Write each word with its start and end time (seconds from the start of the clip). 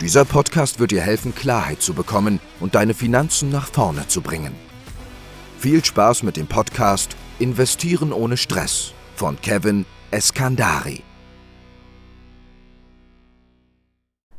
Dieser 0.00 0.24
Podcast 0.24 0.80
wird 0.80 0.90
dir 0.90 1.02
helfen, 1.02 1.34
Klarheit 1.36 1.80
zu 1.80 1.94
bekommen 1.94 2.40
und 2.58 2.74
deine 2.74 2.94
Finanzen 2.94 3.50
nach 3.50 3.68
vorne 3.68 4.08
zu 4.08 4.22
bringen. 4.22 4.52
Viel 5.58 5.84
Spaß 5.84 6.24
mit 6.24 6.36
dem 6.36 6.48
Podcast 6.48 7.16
Investieren 7.38 8.12
ohne 8.12 8.36
Stress 8.36 8.92
von 9.14 9.40
Kevin 9.40 9.86
Eskandari. 10.10 11.02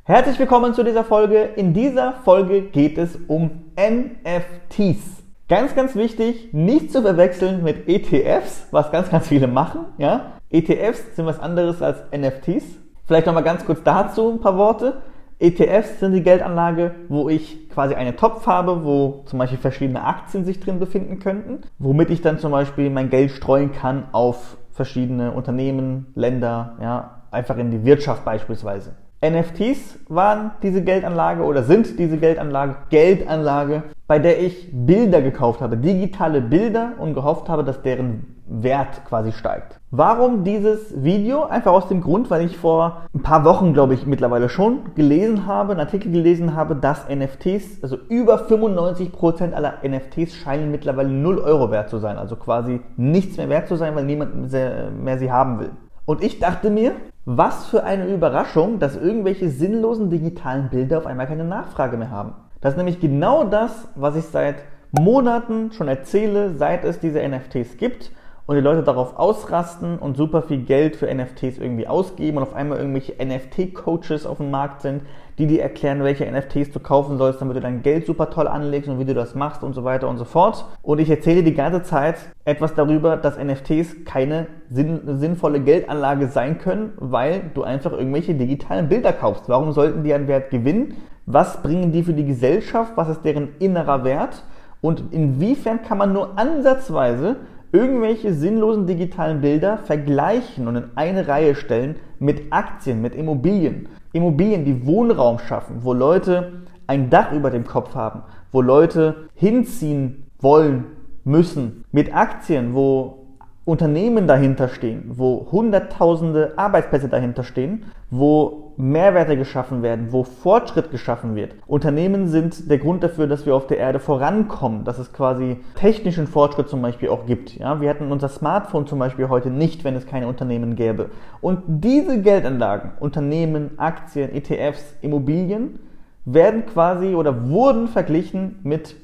Herzlich 0.03 0.37
willkommen 0.37 0.73
zu 0.73 0.83
dieser 0.83 1.05
Folge. 1.05 1.41
In 1.55 1.73
dieser 1.73 2.15
Folge 2.25 2.63
geht 2.63 2.97
es 2.97 3.17
um 3.27 3.71
NFTs. 3.79 5.23
Ganz, 5.47 5.73
ganz 5.73 5.95
wichtig, 5.95 6.49
nicht 6.53 6.91
zu 6.91 7.01
verwechseln 7.01 7.63
mit 7.63 7.87
ETFs, 7.87 8.67
was 8.71 8.91
ganz, 8.91 9.09
ganz 9.09 9.29
viele 9.29 9.47
machen. 9.47 9.85
Ja? 9.97 10.33
ETFs 10.49 11.15
sind 11.15 11.25
was 11.25 11.39
anderes 11.39 11.81
als 11.81 11.99
NFTs. 12.11 12.65
Vielleicht 13.07 13.25
nochmal 13.25 13.43
ganz 13.43 13.65
kurz 13.65 13.81
dazu 13.83 14.31
ein 14.31 14.41
paar 14.41 14.57
Worte. 14.57 15.01
ETFs 15.37 15.99
sind 15.99 16.13
die 16.13 16.23
Geldanlage, 16.23 16.95
wo 17.09 17.27
ich 17.27 17.69
quasi 17.69 17.93
einen 17.93 18.15
Topf 18.15 18.47
habe, 18.47 18.85
wo 18.85 19.23
zum 19.25 19.39
Beispiel 19.39 19.57
verschiedene 19.57 20.03
Aktien 20.03 20.45
sich 20.45 20.59
drin 20.59 20.79
befinden 20.79 21.19
könnten, 21.19 21.61
womit 21.77 22.09
ich 22.09 22.21
dann 22.21 22.39
zum 22.39 22.51
Beispiel 22.51 22.89
mein 22.89 23.09
Geld 23.09 23.31
streuen 23.31 23.73
kann 23.73 24.05
auf 24.13 24.57
verschiedene 24.71 25.31
Unternehmen, 25.31 26.07
Länder, 26.15 26.77
ja, 26.81 27.23
einfach 27.31 27.57
in 27.57 27.71
die 27.71 27.83
Wirtschaft 27.83 28.23
beispielsweise. 28.23 28.95
NFTs 29.29 29.99
waren 30.07 30.51
diese 30.61 30.83
Geldanlage 30.83 31.43
oder 31.43 31.63
sind 31.63 31.97
diese 31.99 32.17
Geldanlage, 32.17 32.75
Geldanlage, 32.89 33.83
bei 34.07 34.19
der 34.19 34.41
ich 34.41 34.69
Bilder 34.71 35.21
gekauft 35.21 35.61
habe, 35.61 35.77
digitale 35.77 36.41
Bilder 36.41 36.93
und 36.99 37.13
gehofft 37.13 37.49
habe, 37.49 37.63
dass 37.63 37.81
deren 37.81 38.35
Wert 38.47 39.05
quasi 39.05 39.31
steigt. 39.31 39.79
Warum 39.89 40.43
dieses 40.43 41.03
Video? 41.03 41.45
Einfach 41.45 41.71
aus 41.71 41.87
dem 41.87 42.01
Grund, 42.01 42.29
weil 42.29 42.45
ich 42.45 42.57
vor 42.57 43.01
ein 43.13 43.23
paar 43.23 43.43
Wochen, 43.43 43.73
glaube 43.73 43.95
ich, 43.95 44.05
mittlerweile 44.05 44.49
schon 44.49 44.93
gelesen 44.93 45.47
habe, 45.47 45.71
einen 45.71 45.79
Artikel 45.79 46.11
gelesen 46.11 46.55
habe, 46.55 46.75
dass 46.75 47.09
NFTs, 47.09 47.81
also 47.81 47.97
über 48.09 48.47
95% 48.47 49.53
aller 49.53 49.75
NFTs 49.83 50.35
scheinen 50.35 50.69
mittlerweile 50.69 51.09
0 51.09 51.39
Euro 51.39 51.71
wert 51.71 51.89
zu 51.89 51.97
sein. 51.97 52.17
Also 52.17 52.35
quasi 52.35 52.81
nichts 52.97 53.37
mehr 53.37 53.49
wert 53.49 53.67
zu 53.67 53.77
sein, 53.77 53.95
weil 53.95 54.05
niemand 54.05 54.51
mehr 54.51 55.17
sie 55.17 55.31
haben 55.31 55.59
will. 55.59 55.71
Und 56.05 56.23
ich 56.23 56.39
dachte 56.39 56.69
mir, 56.69 56.93
was 57.25 57.65
für 57.65 57.83
eine 57.83 58.05
Überraschung, 58.05 58.79
dass 58.79 58.95
irgendwelche 58.95 59.49
sinnlosen 59.49 60.09
digitalen 60.09 60.69
Bilder 60.69 60.99
auf 60.99 61.07
einmal 61.07 61.27
keine 61.27 61.43
Nachfrage 61.43 61.97
mehr 61.97 62.11
haben. 62.11 62.33
Das 62.61 62.73
ist 62.73 62.77
nämlich 62.77 62.99
genau 62.99 63.43
das, 63.43 63.87
was 63.95 64.15
ich 64.15 64.25
seit 64.25 64.57
Monaten 64.91 65.71
schon 65.71 65.87
erzähle, 65.87 66.55
seit 66.55 66.83
es 66.83 66.99
diese 66.99 67.27
NFTs 67.27 67.77
gibt 67.77 68.11
und 68.47 68.55
die 68.55 68.61
Leute 68.61 68.83
darauf 68.83 69.17
ausrasten 69.17 69.97
und 69.97 70.17
super 70.17 70.43
viel 70.43 70.59
Geld 70.59 70.95
für 70.95 71.11
NFTs 71.11 71.57
irgendwie 71.57 71.87
ausgeben 71.87 72.37
und 72.37 72.43
auf 72.43 72.53
einmal 72.53 72.77
irgendwelche 72.77 73.13
NFT-Coaches 73.13 74.27
auf 74.27 74.37
dem 74.37 74.51
Markt 74.51 74.81
sind, 74.81 75.01
die 75.39 75.47
dir 75.47 75.63
erklären, 75.63 76.03
welche 76.03 76.31
NFTs 76.31 76.71
du 76.71 76.79
kaufen 76.79 77.17
sollst, 77.17 77.41
damit 77.41 77.57
du 77.57 77.61
dein 77.61 77.81
Geld 77.81 78.05
super 78.05 78.29
toll 78.29 78.47
anlegst 78.47 78.87
und 78.87 78.99
wie 78.99 79.05
du 79.05 79.15
das 79.15 79.33
machst 79.33 79.63
und 79.63 79.73
so 79.73 79.83
weiter 79.83 80.07
und 80.07 80.17
so 80.17 80.25
fort. 80.25 80.65
Und 80.83 80.99
ich 80.99 81.09
erzähle 81.09 81.43
die 81.43 81.55
ganze 81.55 81.81
Zeit 81.81 82.17
etwas 82.45 82.75
darüber, 82.75 83.17
dass 83.17 83.37
NFTs 83.37 84.05
keine 84.05 84.47
sinnvolle 84.69 85.59
Geldanlage 85.59 86.27
sein 86.27 86.59
können, 86.59 86.93
weil 86.97 87.49
du 87.55 87.63
einfach 87.63 87.93
irgendwelche 87.93 88.35
digitalen 88.35 88.89
Bilder 88.89 89.11
kaufst. 89.11 89.49
Warum 89.49 89.71
sollten 89.71 90.03
die 90.03 90.13
einen 90.13 90.27
Wert 90.27 90.51
gewinnen? 90.51 90.93
Was 91.25 91.63
bringen 91.63 91.91
die 91.91 92.03
für 92.03 92.13
die 92.13 92.25
Gesellschaft? 92.25 92.91
Was 92.95 93.09
ist 93.09 93.25
deren 93.25 93.55
innerer 93.57 94.03
Wert? 94.03 94.43
Und 94.81 95.11
inwiefern 95.11 95.81
kann 95.81 95.97
man 95.97 96.13
nur 96.13 96.37
ansatzweise 96.37 97.37
irgendwelche 97.75 98.33
sinnlosen 98.33 98.87
digitalen 98.87 99.41
Bilder 99.41 99.77
vergleichen 99.77 100.67
und 100.67 100.77
in 100.77 100.83
eine 100.95 101.27
Reihe 101.27 101.55
stellen 101.55 101.97
mit 102.19 102.53
Aktien, 102.53 103.01
mit 103.01 103.15
Immobilien. 103.15 103.89
Immobilien, 104.13 104.63
die 104.63 104.85
Wohnraum 104.85 105.39
schaffen, 105.39 105.77
wo 105.81 105.93
Leute 105.93 106.63
ein 106.87 107.09
Dach 107.09 107.33
über 107.33 107.49
dem 107.49 107.65
Kopf 107.65 107.93
haben, 107.93 108.23
wo 108.51 108.61
Leute 108.61 109.29
hinziehen 109.35 110.31
wollen, 110.39 110.85
müssen. 111.25 111.83
Mit 111.91 112.15
Aktien, 112.15 112.73
wo 112.75 113.24
Unternehmen 113.65 114.27
dahinter 114.27 114.67
stehen, 114.67 115.05
wo 115.15 115.47
Hunderttausende 115.51 116.53
Arbeitsplätze 116.55 117.09
dahinter 117.09 117.43
stehen, 117.43 117.85
wo 118.11 118.73
Mehrwerte 118.77 119.37
geschaffen 119.37 119.81
werden, 119.81 120.11
wo 120.11 120.23
Fortschritt 120.23 120.91
geschaffen 120.91 121.35
wird. 121.35 121.55
Unternehmen 121.65 122.27
sind 122.27 122.69
der 122.69 122.77
Grund 122.77 123.03
dafür, 123.03 123.25
dass 123.25 123.47
wir 123.47 123.55
auf 123.55 123.65
der 123.65 123.77
Erde 123.77 123.99
vorankommen, 123.99 124.83
dass 124.83 124.99
es 124.99 125.11
quasi 125.11 125.57
technischen 125.73 126.27
Fortschritt 126.27 126.69
zum 126.69 126.83
Beispiel 126.83 127.09
auch 127.09 127.25
gibt. 127.25 127.55
Ja, 127.55 127.81
wir 127.81 127.89
hätten 127.89 128.11
unser 128.11 128.29
Smartphone 128.29 128.85
zum 128.85 128.99
Beispiel 128.99 129.29
heute 129.29 129.49
nicht, 129.49 129.83
wenn 129.83 129.95
es 129.95 130.05
keine 130.05 130.27
Unternehmen 130.27 130.75
gäbe. 130.75 131.09
Und 131.41 131.63
diese 131.65 132.21
Geldanlagen, 132.21 132.91
Unternehmen, 132.99 133.79
Aktien, 133.79 134.31
ETFs, 134.31 134.93
Immobilien, 135.01 135.79
werden 136.25 136.67
quasi 136.67 137.15
oder 137.15 137.49
wurden 137.49 137.87
verglichen 137.87 138.59
mit 138.61 138.95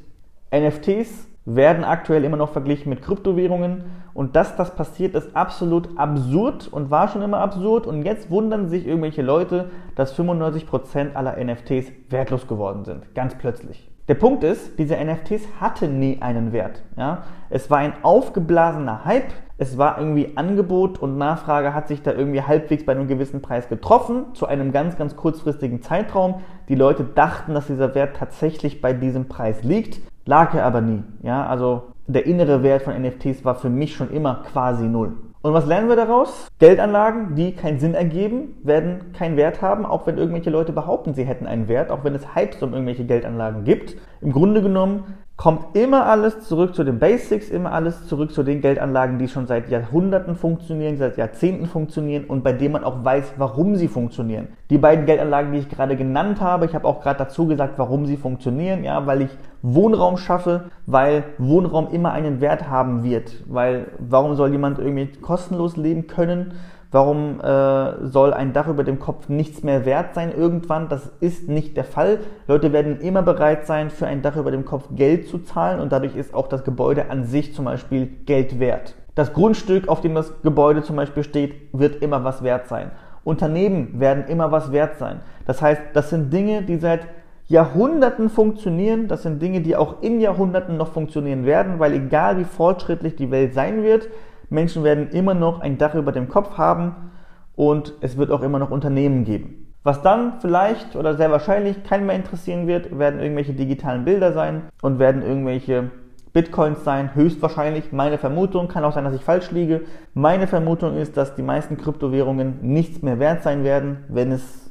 NFTs, 0.53 1.30
werden 1.45 1.83
aktuell 1.83 2.23
immer 2.23 2.37
noch 2.37 2.51
verglichen 2.51 2.89
mit 2.89 3.01
Kryptowährungen. 3.01 3.83
Und 4.13 4.35
dass 4.35 4.55
das 4.55 4.75
passiert, 4.75 5.15
ist 5.15 5.35
absolut 5.35 5.97
absurd 5.97 6.67
und 6.71 6.91
war 6.91 7.07
schon 7.07 7.21
immer 7.21 7.39
absurd. 7.39 7.87
Und 7.87 8.03
jetzt 8.03 8.29
wundern 8.29 8.69
sich 8.69 8.85
irgendwelche 8.85 9.21
Leute, 9.21 9.71
dass 9.95 10.17
95% 10.17 11.13
aller 11.13 11.43
NFTs 11.43 11.91
wertlos 12.09 12.47
geworden 12.47 12.85
sind. 12.85 13.15
Ganz 13.15 13.35
plötzlich. 13.35 13.89
Der 14.07 14.15
Punkt 14.15 14.43
ist, 14.43 14.77
diese 14.77 14.97
NFTs 14.97 15.47
hatten 15.59 15.99
nie 15.99 16.21
einen 16.21 16.51
Wert. 16.51 16.83
Ja? 16.97 17.23
Es 17.49 17.69
war 17.69 17.77
ein 17.77 17.93
aufgeblasener 18.01 19.05
Hype, 19.05 19.31
es 19.57 19.77
war 19.77 19.99
irgendwie 19.99 20.35
Angebot 20.35 20.97
und 20.97 21.17
Nachfrage 21.17 21.73
hat 21.73 21.87
sich 21.87 22.01
da 22.01 22.11
irgendwie 22.11 22.41
halbwegs 22.41 22.83
bei 22.83 22.93
einem 22.93 23.07
gewissen 23.07 23.43
Preis 23.43 23.69
getroffen, 23.69 24.33
zu 24.33 24.47
einem 24.47 24.71
ganz, 24.71 24.97
ganz 24.97 25.15
kurzfristigen 25.15 25.83
Zeitraum. 25.83 26.41
Die 26.67 26.75
Leute 26.75 27.03
dachten, 27.03 27.53
dass 27.53 27.67
dieser 27.67 27.93
Wert 27.93 28.17
tatsächlich 28.17 28.81
bei 28.81 28.91
diesem 28.91 29.29
Preis 29.29 29.63
liegt. 29.63 30.01
Lag 30.25 30.53
er 30.53 30.65
aber 30.65 30.81
nie. 30.81 31.03
Ja, 31.23 31.45
also 31.45 31.93
der 32.07 32.25
innere 32.25 32.63
Wert 32.63 32.83
von 32.83 32.99
NFTs 32.99 33.45
war 33.45 33.55
für 33.55 33.69
mich 33.69 33.95
schon 33.95 34.11
immer 34.11 34.43
quasi 34.51 34.85
null. 34.87 35.17
Und 35.43 35.53
was 35.53 35.65
lernen 35.65 35.89
wir 35.89 35.95
daraus? 35.95 36.47
Geldanlagen, 36.59 37.33
die 37.33 37.53
keinen 37.53 37.79
Sinn 37.79 37.95
ergeben, 37.95 38.57
werden 38.63 39.11
keinen 39.13 39.37
Wert 39.37 39.63
haben, 39.63 39.87
auch 39.87 40.05
wenn 40.05 40.19
irgendwelche 40.19 40.51
Leute 40.51 40.71
behaupten, 40.71 41.15
sie 41.15 41.23
hätten 41.23 41.47
einen 41.47 41.67
Wert, 41.67 41.89
auch 41.89 42.03
wenn 42.03 42.13
es 42.13 42.35
Hypes 42.35 42.61
um 42.61 42.73
irgendwelche 42.73 43.05
Geldanlagen 43.05 43.63
gibt. 43.63 43.95
Im 44.21 44.33
Grunde 44.33 44.61
genommen 44.61 45.15
kommt 45.41 45.75
immer 45.75 46.05
alles 46.05 46.41
zurück 46.41 46.75
zu 46.75 46.83
den 46.83 46.99
Basics, 46.99 47.49
immer 47.49 47.71
alles 47.71 48.05
zurück 48.05 48.31
zu 48.31 48.43
den 48.43 48.61
Geldanlagen, 48.61 49.17
die 49.17 49.27
schon 49.27 49.47
seit 49.47 49.71
Jahrhunderten 49.71 50.35
funktionieren, 50.35 50.97
seit 50.97 51.17
Jahrzehnten 51.17 51.65
funktionieren 51.65 52.25
und 52.25 52.43
bei 52.43 52.53
denen 52.53 52.73
man 52.73 52.83
auch 52.83 53.03
weiß, 53.03 53.33
warum 53.37 53.75
sie 53.75 53.87
funktionieren. 53.87 54.49
Die 54.69 54.77
beiden 54.77 55.07
Geldanlagen, 55.07 55.51
die 55.51 55.57
ich 55.57 55.67
gerade 55.67 55.95
genannt 55.95 56.41
habe, 56.41 56.67
ich 56.67 56.75
habe 56.75 56.87
auch 56.87 57.01
gerade 57.01 57.17
dazu 57.17 57.47
gesagt, 57.47 57.79
warum 57.79 58.05
sie 58.05 58.17
funktionieren, 58.17 58.83
ja, 58.83 59.07
weil 59.07 59.23
ich 59.23 59.31
Wohnraum 59.63 60.17
schaffe, 60.17 60.65
weil 60.85 61.23
Wohnraum 61.39 61.87
immer 61.91 62.11
einen 62.11 62.39
Wert 62.39 62.69
haben 62.69 63.03
wird, 63.03 63.33
weil 63.47 63.87
warum 63.97 64.35
soll 64.35 64.51
jemand 64.51 64.77
irgendwie 64.77 65.07
kostenlos 65.21 65.75
leben 65.75 66.05
können? 66.05 66.53
Warum 66.91 67.39
äh, 67.39 68.05
soll 68.05 68.33
ein 68.33 68.51
Dach 68.51 68.67
über 68.67 68.83
dem 68.83 68.99
Kopf 68.99 69.29
nichts 69.29 69.63
mehr 69.63 69.85
wert 69.85 70.13
sein 70.13 70.33
irgendwann? 70.37 70.89
Das 70.89 71.09
ist 71.21 71.47
nicht 71.47 71.77
der 71.77 71.85
Fall. 71.85 72.19
Leute 72.47 72.73
werden 72.73 72.99
immer 72.99 73.21
bereit 73.21 73.65
sein, 73.65 73.89
für 73.89 74.07
ein 74.07 74.21
Dach 74.21 74.35
über 74.35 74.51
dem 74.51 74.65
Kopf 74.65 74.89
Geld 74.93 75.29
zu 75.29 75.39
zahlen 75.39 75.79
und 75.79 75.93
dadurch 75.93 76.17
ist 76.17 76.33
auch 76.33 76.47
das 76.47 76.65
Gebäude 76.65 77.09
an 77.09 77.23
sich 77.23 77.53
zum 77.53 77.63
Beispiel 77.63 78.07
Geld 78.25 78.59
wert. 78.59 78.95
Das 79.15 79.31
Grundstück, 79.31 79.87
auf 79.87 80.01
dem 80.01 80.15
das 80.15 80.41
Gebäude 80.41 80.83
zum 80.83 80.97
Beispiel 80.97 81.23
steht, 81.23 81.53
wird 81.71 82.01
immer 82.01 82.25
was 82.25 82.43
wert 82.43 82.67
sein. 82.67 82.91
Unternehmen 83.23 83.99
werden 84.01 84.25
immer 84.27 84.51
was 84.51 84.73
wert 84.73 84.97
sein. 84.97 85.21
Das 85.45 85.61
heißt, 85.61 85.81
das 85.93 86.09
sind 86.09 86.33
Dinge, 86.33 86.63
die 86.63 86.77
seit 86.77 87.07
Jahrhunderten 87.47 88.29
funktionieren. 88.29 89.07
Das 89.07 89.23
sind 89.23 89.41
Dinge, 89.41 89.61
die 89.61 89.75
auch 89.75 90.01
in 90.01 90.19
Jahrhunderten 90.19 90.75
noch 90.75 90.91
funktionieren 90.91 91.45
werden, 91.45 91.79
weil 91.79 91.93
egal 91.93 92.37
wie 92.37 92.45
fortschrittlich 92.45 93.15
die 93.15 93.31
Welt 93.31 93.53
sein 93.53 93.83
wird, 93.83 94.07
Menschen 94.51 94.83
werden 94.83 95.09
immer 95.11 95.33
noch 95.33 95.61
ein 95.61 95.77
Dach 95.77 95.95
über 95.95 96.11
dem 96.11 96.27
Kopf 96.27 96.57
haben 96.57 97.11
und 97.55 97.93
es 98.01 98.17
wird 98.17 98.31
auch 98.31 98.41
immer 98.41 98.59
noch 98.59 98.69
Unternehmen 98.69 99.23
geben. 99.23 99.73
Was 99.83 100.01
dann 100.01 100.41
vielleicht 100.41 100.95
oder 100.97 101.15
sehr 101.15 101.31
wahrscheinlich 101.31 101.83
keinen 101.85 102.05
mehr 102.05 102.17
interessieren 102.17 102.67
wird, 102.67 102.99
werden 102.99 103.21
irgendwelche 103.21 103.53
digitalen 103.53 104.03
Bilder 104.03 104.33
sein 104.33 104.63
und 104.81 104.99
werden 104.99 105.23
irgendwelche 105.23 105.89
Bitcoins 106.33 106.83
sein, 106.83 107.15
höchstwahrscheinlich. 107.15 107.93
Meine 107.93 108.17
Vermutung, 108.17 108.67
kann 108.67 108.83
auch 108.83 108.93
sein, 108.93 109.05
dass 109.05 109.15
ich 109.15 109.23
falsch 109.23 109.51
liege. 109.51 109.81
Meine 110.13 110.47
Vermutung 110.47 110.97
ist, 110.97 111.15
dass 111.15 111.35
die 111.35 111.43
meisten 111.43 111.77
Kryptowährungen 111.77 112.59
nichts 112.61 113.01
mehr 113.01 113.19
wert 113.19 113.43
sein 113.43 113.63
werden, 113.63 114.03
wenn 114.09 114.33
es, 114.33 114.69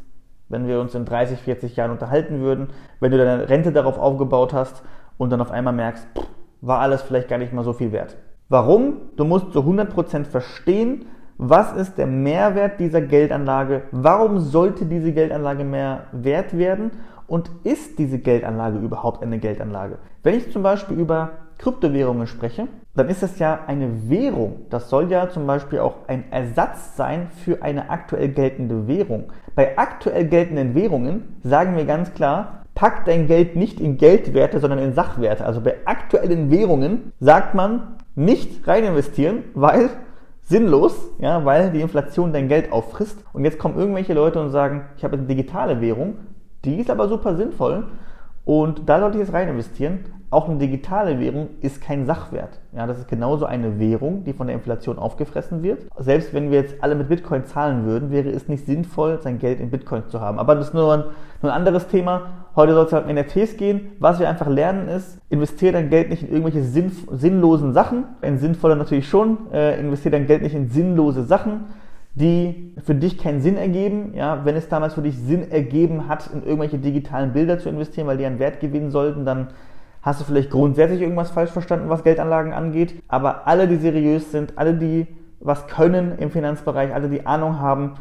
wenn 0.50 0.69
wir 0.69 0.79
uns 0.81 0.94
in 0.94 1.06
30, 1.06 1.41
40 1.41 1.75
Jahren 1.76 1.91
unterhalten 1.91 2.41
würden, 2.41 2.69
wenn 3.00 3.12
du 3.12 3.17
deine 3.17 3.49
Rente 3.49 3.73
darauf 3.73 3.99
aufgebaut 3.99 4.53
hast 4.53 4.83
und 5.17 5.31
dann 5.31 5.41
auf 5.41 5.50
einmal 5.50 5.73
merkst, 5.73 6.06
pff, 6.17 6.26
war 6.61 6.81
alles 6.81 7.00
vielleicht 7.00 7.29
gar 7.29 7.38
nicht 7.38 7.55
mal 7.55 7.65
so 7.65 7.73
viel 7.73 7.93
wert. 7.93 8.17
Warum? 8.50 8.94
Du 9.14 9.25
musst 9.25 9.52
zu 9.52 9.61
100% 9.61 10.25
verstehen, 10.25 11.06
was 11.38 11.73
ist 11.73 11.99
der 11.99 12.08
Mehrwert 12.08 12.81
dieser 12.81 13.00
Geldanlage? 13.00 13.82
Warum 13.93 14.41
sollte 14.41 14.87
diese 14.87 15.12
Geldanlage 15.12 15.62
mehr 15.62 16.06
wert 16.11 16.58
werden? 16.58 16.91
Und 17.29 17.49
ist 17.62 18.00
diese 18.00 18.19
Geldanlage 18.19 18.79
überhaupt 18.79 19.23
eine 19.23 19.38
Geldanlage? 19.38 19.99
Wenn 20.25 20.35
ich 20.35 20.50
zum 20.50 20.64
Beispiel 20.64 20.99
über 20.99 21.31
Kryptowährungen 21.58 22.26
spreche, 22.26 22.67
dann 22.97 23.08
ist 23.08 23.23
das 23.23 23.38
ja 23.38 23.61
eine 23.69 24.11
Währung. 24.11 24.67
Das 24.69 24.91
soll 24.91 25.12
ja 25.12 25.29
zum 25.29 25.47
Beispiel 25.47 25.79
auch 25.79 26.08
ein 26.08 26.25
Ersatz 26.32 26.97
sein 26.97 27.29
für 27.44 27.62
eine 27.62 27.88
aktuell 27.88 28.31
geltende 28.31 28.88
Währung. 28.88 29.31
Bei 29.55 29.79
aktuell 29.79 30.26
geltenden 30.26 30.75
Währungen 30.75 31.37
sagen 31.44 31.76
wir 31.76 31.85
ganz 31.85 32.14
klar, 32.14 32.64
pack 32.75 33.05
dein 33.05 33.29
Geld 33.29 33.55
nicht 33.55 33.79
in 33.79 33.97
Geldwerte, 33.97 34.58
sondern 34.58 34.81
in 34.81 34.93
Sachwerte. 34.93 35.47
Also 35.47 35.61
bei 35.61 35.76
aktuellen 35.85 36.50
Währungen 36.50 37.12
sagt 37.20 37.55
man 37.55 38.00
nicht 38.15 38.67
rein 38.67 38.85
investieren, 38.85 39.45
weil 39.55 39.91
sinnlos, 40.43 40.95
ja, 41.19 41.45
weil 41.45 41.71
die 41.71 41.81
Inflation 41.81 42.33
dein 42.33 42.49
Geld 42.49 42.73
auffrisst. 42.73 43.25
Und 43.33 43.45
jetzt 43.45 43.59
kommen 43.59 43.79
irgendwelche 43.79 44.15
Leute 44.15 44.41
und 44.41 44.51
sagen, 44.51 44.87
ich 44.97 45.05
habe 45.05 45.17
eine 45.17 45.27
digitale 45.27 45.81
Währung, 45.81 46.17
die 46.65 46.77
ist 46.77 46.91
aber 46.91 47.09
super 47.09 47.37
sinnvoll 47.37 47.89
und 48.45 48.89
da 48.89 49.01
sollte 49.01 49.19
ich 49.19 49.25
jetzt 49.25 49.33
rein 49.33 49.49
investieren. 49.49 50.01
Auch 50.32 50.49
eine 50.49 50.59
digitale 50.59 51.19
Währung 51.19 51.49
ist 51.61 51.82
kein 51.82 52.06
Sachwert. 52.06 52.61
Ja, 52.73 52.87
das 52.87 52.99
ist 52.99 53.09
genauso 53.09 53.47
eine 53.47 53.81
Währung, 53.81 54.23
die 54.23 54.32
von 54.32 54.47
der 54.47 54.55
Inflation 54.55 54.97
aufgefressen 54.97 55.65
wird. 55.65 55.87
Selbst 55.99 56.32
wenn 56.32 56.53
wir 56.53 56.61
jetzt 56.61 56.77
alle 56.82 56.94
mit 56.94 57.09
Bitcoin 57.09 57.47
zahlen 57.47 57.85
würden, 57.85 58.12
wäre 58.12 58.31
es 58.31 58.47
nicht 58.47 58.65
sinnvoll, 58.65 59.19
sein 59.21 59.41
Geld 59.41 59.59
in 59.59 59.71
Bitcoin 59.71 60.05
zu 60.09 60.21
haben. 60.21 60.38
Aber 60.38 60.55
das 60.55 60.69
ist 60.69 60.75
nur 60.75 60.93
ein, 60.93 61.05
nur 61.43 61.50
ein 61.50 61.56
anderes 61.56 61.88
Thema. 61.88 62.29
Heute 62.55 62.75
soll 62.75 62.87
es 62.87 62.93
halt 62.93 63.06
um 63.06 63.12
NFTs 63.12 63.56
gehen. 63.56 63.93
Was 63.99 64.21
wir 64.21 64.29
einfach 64.29 64.47
lernen 64.47 64.87
ist, 64.87 65.19
investiere 65.31 65.73
dein 65.73 65.91
Geld 65.91 66.11
nicht 66.11 66.23
in 66.23 66.29
irgendwelche 66.29 66.62
sinn, 66.62 66.93
sinnlosen 67.11 67.73
Sachen. 67.73 68.05
Ein 68.23 68.38
sinnvoller 68.38 68.76
natürlich 68.76 69.09
schon. 69.09 69.53
Äh, 69.53 69.81
investiere 69.81 70.12
dein 70.12 70.29
Geld 70.29 70.43
nicht 70.43 70.55
in 70.55 70.69
sinnlose 70.69 71.25
Sachen 71.25 71.65
die 72.15 72.75
für 72.85 72.94
dich 72.94 73.19
keinen 73.19 73.41
Sinn 73.41 73.56
ergeben. 73.56 74.15
Ja, 74.15 74.44
wenn 74.44 74.56
es 74.56 74.69
damals 74.69 74.94
für 74.94 75.03
dich 75.03 75.17
Sinn 75.19 75.50
ergeben 75.50 76.09
hat, 76.09 76.29
in 76.33 76.43
irgendwelche 76.43 76.79
digitalen 76.79 77.33
Bilder 77.33 77.59
zu 77.59 77.69
investieren, 77.69 78.06
weil 78.06 78.19
die 78.19 78.26
einen 78.26 78.38
Wert 78.38 78.61
gewinnen 78.61 78.91
sollten, 78.91 79.25
dann 79.25 79.49
hast 80.02 80.20
du 80.20 80.25
vielleicht 80.25 80.50
grundsätzlich 80.50 81.00
irgendwas 81.00 81.31
falsch 81.31 81.50
verstanden, 81.50 81.88
was 81.88 82.05
Geldanlagen 82.05 82.52
angeht. 82.52 83.02
Aber 83.08 83.47
alle, 83.47 83.69
die 83.69 83.76
seriös 83.76 84.32
sind, 84.32 84.58
alle, 84.58 84.75
die 84.75 85.06
was 85.41 85.67
können 85.67 86.19
im 86.19 86.31
Finanzbereich, 86.31 86.93
alle, 86.94 87.08
die 87.08 87.26
Ahnung 87.26 87.58
haben, 87.61 87.94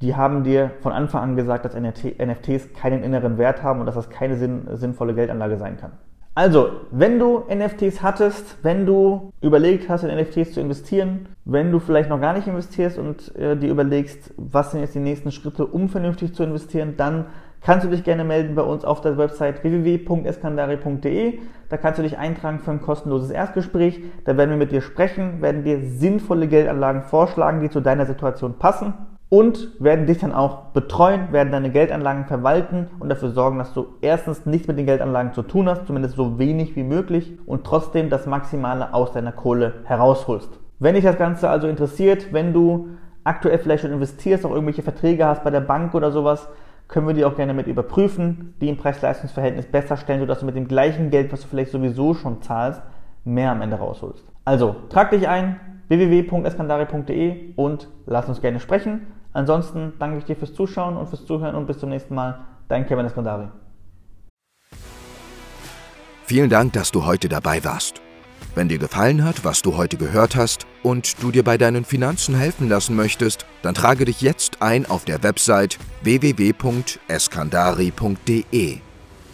die 0.00 0.14
haben 0.14 0.44
dir 0.44 0.70
von 0.80 0.92
Anfang 0.92 1.22
an 1.22 1.36
gesagt, 1.36 1.64
dass 1.64 1.74
NFTs 1.74 2.72
keinen 2.74 3.02
inneren 3.02 3.38
Wert 3.38 3.62
haben 3.62 3.80
und 3.80 3.86
dass 3.86 3.94
das 3.94 4.10
keine 4.10 4.36
sinn 4.36 4.68
sinnvolle 4.74 5.14
Geldanlage 5.14 5.56
sein 5.56 5.76
kann. 5.76 5.92
Also, 6.36 6.70
wenn 6.90 7.20
du 7.20 7.44
NFTs 7.48 8.02
hattest, 8.02 8.58
wenn 8.62 8.86
du 8.86 9.32
überlegt 9.40 9.88
hast, 9.88 10.02
in 10.02 10.14
NFTs 10.14 10.54
zu 10.54 10.60
investieren, 10.60 11.28
wenn 11.44 11.70
du 11.70 11.78
vielleicht 11.78 12.08
noch 12.08 12.20
gar 12.20 12.32
nicht 12.32 12.48
investierst 12.48 12.98
und 12.98 13.34
äh, 13.36 13.56
dir 13.56 13.70
überlegst, 13.70 14.34
was 14.36 14.72
sind 14.72 14.80
jetzt 14.80 14.96
die 14.96 15.00
nächsten 15.00 15.30
Schritte, 15.30 15.64
um 15.64 15.88
vernünftig 15.88 16.34
zu 16.34 16.42
investieren, 16.42 16.94
dann 16.96 17.26
kannst 17.64 17.84
du 17.84 17.90
dich 17.90 18.04
gerne 18.04 18.24
melden 18.24 18.54
bei 18.54 18.62
uns 18.62 18.84
auf 18.84 19.00
der 19.00 19.16
Website 19.18 19.64
www.eskandari.de. 19.64 21.40
Da 21.70 21.76
kannst 21.78 21.98
du 21.98 22.02
dich 22.02 22.18
eintragen 22.18 22.60
für 22.60 22.70
ein 22.70 22.82
kostenloses 22.82 23.30
Erstgespräch. 23.30 24.00
Da 24.24 24.36
werden 24.36 24.50
wir 24.50 24.56
mit 24.58 24.70
dir 24.70 24.82
sprechen, 24.82 25.40
werden 25.42 25.64
dir 25.64 25.80
sinnvolle 25.80 26.46
Geldanlagen 26.46 27.02
vorschlagen, 27.02 27.60
die 27.60 27.70
zu 27.70 27.80
deiner 27.80 28.06
Situation 28.06 28.58
passen 28.58 28.94
und 29.30 29.80
werden 29.80 30.06
dich 30.06 30.18
dann 30.18 30.34
auch 30.34 30.66
betreuen, 30.72 31.32
werden 31.32 31.50
deine 31.50 31.70
Geldanlagen 31.70 32.26
verwalten 32.26 32.88
und 33.00 33.08
dafür 33.08 33.30
sorgen, 33.30 33.58
dass 33.58 33.72
du 33.72 33.86
erstens 34.02 34.44
nichts 34.44 34.68
mit 34.68 34.78
den 34.78 34.86
Geldanlagen 34.86 35.32
zu 35.32 35.42
tun 35.42 35.68
hast, 35.68 35.86
zumindest 35.86 36.16
so 36.16 36.38
wenig 36.38 36.76
wie 36.76 36.84
möglich 36.84 37.38
und 37.46 37.64
trotzdem 37.64 38.10
das 38.10 38.26
Maximale 38.26 38.92
aus 38.92 39.12
deiner 39.12 39.32
Kohle 39.32 39.72
herausholst. 39.84 40.60
Wenn 40.78 40.94
dich 40.94 41.04
das 41.04 41.16
Ganze 41.16 41.48
also 41.48 41.66
interessiert, 41.66 42.32
wenn 42.32 42.52
du 42.52 42.90
aktuell 43.24 43.58
vielleicht 43.58 43.82
schon 43.82 43.92
investierst, 43.92 44.44
auch 44.44 44.50
irgendwelche 44.50 44.82
Verträge 44.82 45.24
hast 45.24 45.42
bei 45.42 45.50
der 45.50 45.62
Bank 45.62 45.94
oder 45.94 46.12
sowas, 46.12 46.46
können 46.94 47.08
wir 47.08 47.14
die 47.14 47.24
auch 47.24 47.34
gerne 47.34 47.54
mit 47.54 47.66
überprüfen, 47.66 48.54
die 48.60 48.68
im 48.68 48.76
Preis-Leistungs-Verhältnis 48.76 49.66
besser 49.66 49.96
stellen, 49.96 50.20
sodass 50.20 50.38
du 50.38 50.46
mit 50.46 50.54
dem 50.54 50.68
gleichen 50.68 51.10
Geld, 51.10 51.32
was 51.32 51.40
du 51.40 51.48
vielleicht 51.48 51.72
sowieso 51.72 52.14
schon 52.14 52.40
zahlst, 52.40 52.80
mehr 53.24 53.50
am 53.50 53.62
Ende 53.62 53.76
rausholst. 53.76 54.24
Also, 54.44 54.76
trag 54.90 55.10
dich 55.10 55.26
ein, 55.26 55.58
www.eskandari.de 55.88 57.54
und 57.56 57.88
lass 58.06 58.28
uns 58.28 58.40
gerne 58.40 58.60
sprechen. 58.60 59.08
Ansonsten 59.32 59.94
danke 59.98 60.18
ich 60.18 60.24
dir 60.24 60.36
fürs 60.36 60.54
Zuschauen 60.54 60.96
und 60.96 61.08
fürs 61.08 61.26
Zuhören 61.26 61.56
und 61.56 61.66
bis 61.66 61.78
zum 61.78 61.90
nächsten 61.90 62.14
Mal. 62.14 62.44
Dein 62.68 62.86
Kevin 62.86 63.06
Eskandari. 63.06 63.48
Vielen 66.22 66.48
Dank, 66.48 66.74
dass 66.74 66.92
du 66.92 67.04
heute 67.04 67.28
dabei 67.28 67.64
warst. 67.64 68.03
Wenn 68.54 68.68
dir 68.68 68.78
gefallen 68.78 69.24
hat, 69.24 69.44
was 69.44 69.62
du 69.62 69.76
heute 69.76 69.96
gehört 69.96 70.36
hast 70.36 70.66
und 70.82 71.22
du 71.22 71.32
dir 71.32 71.42
bei 71.42 71.58
deinen 71.58 71.84
Finanzen 71.84 72.36
helfen 72.36 72.68
lassen 72.68 72.94
möchtest, 72.94 73.46
dann 73.62 73.74
trage 73.74 74.04
dich 74.04 74.20
jetzt 74.20 74.62
ein 74.62 74.86
auf 74.86 75.04
der 75.04 75.22
Website 75.22 75.78
www.eskandari.de 76.02 78.78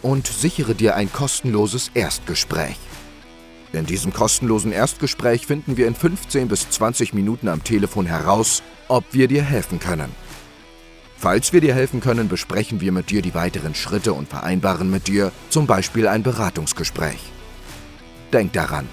und 0.02 0.26
sichere 0.26 0.74
dir 0.74 0.96
ein 0.96 1.12
kostenloses 1.12 1.90
Erstgespräch. 1.94 2.76
In 3.72 3.86
diesem 3.86 4.12
kostenlosen 4.12 4.72
Erstgespräch 4.72 5.46
finden 5.46 5.76
wir 5.76 5.86
in 5.86 5.94
15 5.94 6.48
bis 6.48 6.68
20 6.70 7.14
Minuten 7.14 7.48
am 7.48 7.62
Telefon 7.62 8.06
heraus, 8.06 8.62
ob 8.88 9.04
wir 9.12 9.28
dir 9.28 9.42
helfen 9.42 9.78
können. 9.78 10.12
Falls 11.16 11.52
wir 11.52 11.60
dir 11.60 11.74
helfen 11.74 12.00
können, 12.00 12.28
besprechen 12.28 12.80
wir 12.80 12.92
mit 12.92 13.10
dir 13.10 13.22
die 13.22 13.34
weiteren 13.34 13.74
Schritte 13.74 14.14
und 14.14 14.28
vereinbaren 14.28 14.90
mit 14.90 15.06
dir 15.06 15.30
zum 15.50 15.66
Beispiel 15.66 16.08
ein 16.08 16.22
Beratungsgespräch. 16.22 17.20
Denk 18.32 18.54
daran, 18.54 18.88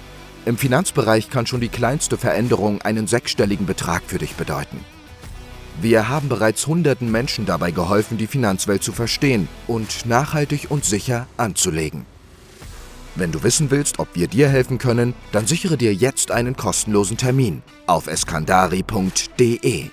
im 0.48 0.56
Finanzbereich 0.56 1.28
kann 1.28 1.46
schon 1.46 1.60
die 1.60 1.68
kleinste 1.68 2.16
Veränderung 2.16 2.80
einen 2.80 3.06
sechsstelligen 3.06 3.66
Betrag 3.66 4.02
für 4.06 4.16
dich 4.16 4.34
bedeuten. 4.34 4.80
Wir 5.82 6.08
haben 6.08 6.30
bereits 6.30 6.66
hunderten 6.66 7.10
Menschen 7.10 7.44
dabei 7.44 7.70
geholfen, 7.70 8.16
die 8.16 8.26
Finanzwelt 8.26 8.82
zu 8.82 8.92
verstehen 8.92 9.46
und 9.66 10.06
nachhaltig 10.06 10.70
und 10.70 10.86
sicher 10.86 11.26
anzulegen. 11.36 12.06
Wenn 13.14 13.30
du 13.30 13.42
wissen 13.42 13.70
willst, 13.70 13.98
ob 13.98 14.08
wir 14.14 14.26
dir 14.26 14.48
helfen 14.48 14.78
können, 14.78 15.12
dann 15.32 15.46
sichere 15.46 15.76
dir 15.76 15.92
jetzt 15.92 16.30
einen 16.30 16.56
kostenlosen 16.56 17.18
Termin 17.18 17.62
auf 17.86 18.06
eskandari.de. 18.06 19.90